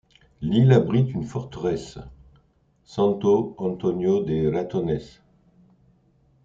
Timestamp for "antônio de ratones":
3.59-5.21